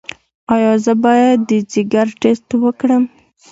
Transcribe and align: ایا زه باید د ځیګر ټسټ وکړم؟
ایا 0.53 0.71
زه 0.85 0.93
باید 1.03 1.37
د 1.49 1.51
ځیګر 1.71 2.07
ټسټ 2.21 2.47
وکړم؟ 2.63 3.03